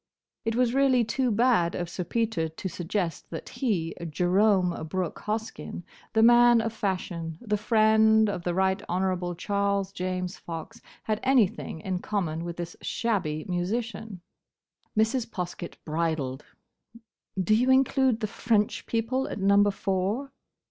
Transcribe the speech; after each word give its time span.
It 0.45 0.55
was 0.55 0.73
really 0.73 1.03
too 1.03 1.29
bad 1.29 1.75
of 1.75 1.87
Sir 1.87 2.03
Peter 2.03 2.49
to 2.49 2.67
suggest 2.67 3.29
that 3.29 3.49
he, 3.49 3.93
Jerome 4.09 4.71
Brooke 4.87 5.19
Hoskyn, 5.27 5.83
the 6.13 6.23
Man 6.23 6.59
of 6.59 6.73
Fashion, 6.73 7.37
the 7.39 7.55
friend 7.55 8.27
of 8.27 8.43
the 8.43 8.55
Right 8.55 8.81
Honourable 8.89 9.35
Charles 9.35 9.91
James 9.91 10.37
Fox, 10.39 10.81
had 11.03 11.19
anything 11.21 11.81
in 11.81 11.99
common 11.99 12.43
with 12.43 12.57
this 12.57 12.75
shabby 12.81 13.45
musician. 13.47 14.21
Mrs. 14.97 15.27
Poskett 15.29 15.77
bridled. 15.85 16.45
"Do 17.39 17.53
you 17.53 17.69
include 17.69 18.21
the 18.21 18.25
French 18.25 18.87
people 18.87 19.27
at 19.27 19.37
Number 19.37 19.69
Four?" 19.69 20.31